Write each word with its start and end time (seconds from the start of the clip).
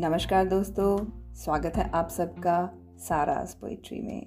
नमस्कार 0.00 0.46
दोस्तों, 0.46 1.06
स्वागत 1.34 1.72
है 1.76 1.90
आप 1.90 2.08
सबका 2.08 2.70
सारास 2.98 3.54
पोइट्री 3.54 4.02
में। 4.02 4.26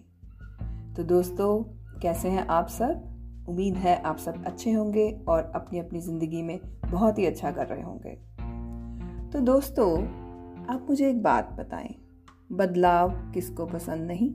तो 0.93 1.03
दोस्तों, 1.03 1.63
कैसे 1.99 2.29
हैं 2.29 2.47
आप 2.47 2.67
सब? 2.67 3.03
उम्मीद 3.49 3.75
है 3.75 4.01
आप 4.01 4.17
सब 4.17 4.45
अच्छे 4.45 4.71
होंगे 4.71 5.21
और 5.27 5.51
अपनी 5.55 5.79
अपनी 5.79 6.01
ज़िंदगी 6.01 6.41
में 6.41 6.59
बहुत 6.91 7.19
ही 7.19 7.25
अच्छा 7.25 7.51
कर 7.51 7.67
रहे 7.67 7.81
होंगे। 7.81 8.15
तो 9.29 9.39
दोस्तों, 9.39 10.03
आप 10.65 10.85
मुझे 10.89 11.09
एक 11.09 11.23
बात 11.23 11.49
बताएँ। 11.51 11.95
बदलाव 12.51 13.09
किसको 13.09 13.65
पसंद 13.65 14.11
नहीं? 14.11 14.33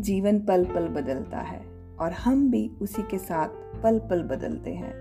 जीवन 0.00 0.40
पल 0.40 0.64
पल 0.64 0.88
बदलता 0.88 1.38
है 1.38 1.66
और 2.00 2.12
हम 2.12 2.50
भी 2.50 2.70
उसी 2.82 3.02
के 3.02 3.18
साथ 3.18 3.48
पल 3.82 3.98
पल 3.98 4.22
बदलते 4.22 4.74
हैं। 4.74 4.94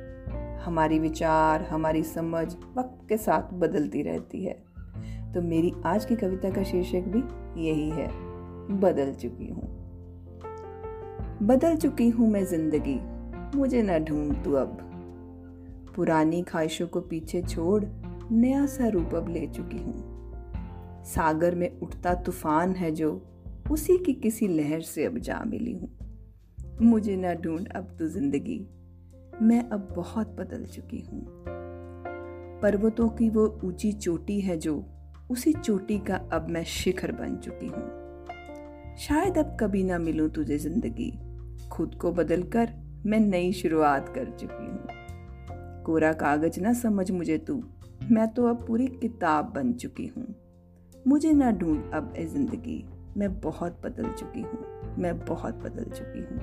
हमारी 0.57 1.00
विचार, 1.00 1.61
हमारी 1.61 2.04
समझ 2.04 2.55
वक्त 2.77 3.09
के 3.09 3.17
साथ 3.17 3.53
बदलती 3.53 4.02
रहती 4.02 4.45
है। 4.45 4.73
तो 5.34 5.42
मेरी 5.42 5.72
आज 5.86 6.05
की 6.05 6.16
कविता 6.16 6.50
का 6.50 6.64
शीर्षक 6.64 7.08
भी 7.08 7.20
यही 7.66 7.90
है, 7.90 8.08
बदल 8.80 9.14
चुकी 9.14 9.48
हूँ। 9.48 9.68
बदल 11.44 11.76
चुकी 11.76 12.09
हूँ 12.09 12.30
मैं 12.32 12.44
ज़िंदगी, 12.46 13.00
मुझे 13.58 13.82
न 13.82 13.98
ढूंढ 14.00 14.44
तू 14.44 14.54
अब। 14.54 14.78
पुरानी 15.96 16.42
ख्वाहिशों 16.42 16.88
को 16.88 17.02
पीछे 17.02 17.42
छोड़, 17.42 17.84
नया 18.32 18.66
सा 18.66 18.88
रूप 18.88 19.16
अब 19.16 19.30
ले 19.30 19.48
चुकी 19.48 19.78
हूँ। 19.78 21.04
सागर 21.06 21.56
में 21.56 21.80
उठता 21.80 22.14
तूफ़ान 22.14 22.76
है 22.76 22.92
जो, 22.92 23.12
उसी 23.72 23.98
की 23.98 24.14
किसी 24.14 24.48
लहर 24.48 24.81
से 24.81 25.06
अब 25.06 25.18
जा 25.18 25.44
मिली 25.48 25.73
हूँ। 25.73 25.90
मुझे 26.81 27.16
न 27.16 27.34
ढूंढ 27.36 27.68
अब 27.68 27.95
तो 28.00 28.08
ज़िंदगी, 28.08 28.66
मैं 29.42 29.70
अब 29.70 29.94
बहुत 29.95 30.36
बदल 30.40 30.66
चुकी 30.66 31.02
हूँ। 31.02 31.26
पर्वतों 32.62 33.09
की 33.09 33.30
वो 33.30 33.59
ऊँची 33.64 33.92
चोटी 33.92 34.40
है 34.42 34.58
जो 34.58 34.84
उसी 35.29 35.53
चोटी 35.53 35.97
का 35.99 36.16
अब 36.16 36.49
मैं 36.49 36.63
शिखर 36.63 37.11
बन 37.11 37.35
चुकी 37.38 37.67
हूँ। 37.67 38.95
शायद 38.97 39.38
अब 39.38 39.57
कभी 39.59 39.83
ना 39.83 39.97
मिलूं 39.97 40.29
तुझे 40.29 40.57
ज़िंदगी। 40.57 41.11
खुद 41.71 41.95
को 41.95 42.11
बदल 42.11 42.43
कर 42.43 42.73
मैं 43.05 43.19
नई 43.19 43.51
शुरुआत 43.51 44.09
कर 44.09 44.25
चुकी 44.39 44.66
हूँ। 44.66 45.83
कोरा 45.83 46.13
कागज़ 46.13 46.59
ना 46.59 46.73
समझ 46.73 47.11
मुझे 47.11 47.38
तू। 47.38 47.63
मैं 48.11 48.27
तो 48.27 48.47
अब 48.47 48.66
पूरी 48.67 48.88
किताब 48.88 49.45
बन 49.45 49.73
चुकी 49.73 50.07
हूँ। 50.07 50.35
मुझे 51.07 51.31
ना 51.31 51.51
ढूंढ 51.51 51.91
अब 51.94 52.13
ए 52.17 52.25
ज़िंदगी। 52.25 52.85
मैं 53.17 53.41
बहुत 53.41 53.81
बदल 53.85 54.11
चुकी 54.11 54.41
हूँ। 54.41 54.95
मैं 54.97 55.17
बहुत 55.19 55.55
बदल 55.55 55.83
चुकी 55.83 56.19
हूँ। 56.19 56.39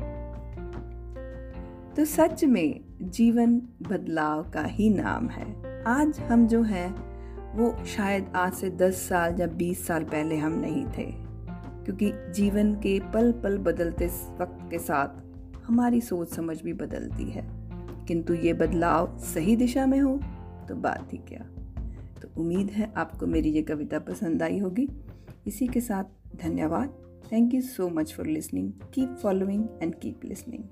तो 1.97 2.05
सच 2.05 2.45
में 2.45 2.81
जीवन 3.03 3.57
बदलाव 3.83 4.51
का 4.51 4.63
ही 4.63 4.91
नाम 4.91 5.29
है। 5.29 5.47
आज 5.87 6.21
हम 6.21 6.47
जो 6.47 6.63
हैं 6.63 7.10
वो 7.51 7.85
शायद 7.87 8.33
आज 8.37 8.53
से 8.53 8.71
दस 8.71 8.97
साल 9.09 9.41
या 9.41 9.47
बीस 9.47 9.87
साल 9.87 10.05
पहले 10.05 10.37
हम 10.37 10.53
नहीं 10.53 10.85
थे, 10.89 11.05
क्योंकि 11.85 12.13
जीवन 12.35 12.75
के 12.75 12.99
पल 13.15 13.33
पल 13.33 13.59
बदलते 13.59 14.07
वक्त 14.41 14.71
के 14.71 14.79
साथ 14.79 15.09
हमारी 15.67 16.01
सोच 16.01 16.29
समझ 16.29 16.61
भी 16.63 16.73
बदलती 16.73 17.31
है। 17.31 17.45
किंतु 18.07 18.35
ये 18.35 18.53
बदलाव 18.53 19.19
सही 19.19 19.57
दिशा 19.57 19.87
में 19.87 20.01
हो 20.01 20.17
तो 20.69 20.75
बात 20.75 21.13
ही 21.13 21.19
क्या। 21.29 21.45
तो 22.23 22.29
उम्मीद 22.41 22.71
है 22.71 22.93
आपको 22.97 23.27
मेरी 23.27 23.51
ये 23.51 23.63
कविता 23.63 23.99
पसंद 23.99 24.43
आई 24.43 24.59
होगी। 24.59 24.89
इसी 25.47 25.69
के 25.69 25.81
साथ 25.81 26.05
धन्यवाद। 26.43 26.95
Thank 27.33 27.55
you 27.55 27.61
so 27.61 27.89
much 27.89 28.13
for 28.13 28.27
listening 28.27 28.73
keep 28.95 29.17
following 29.23 29.65
and 29.83 29.95
keep 29.95 30.25
listening 30.25 30.65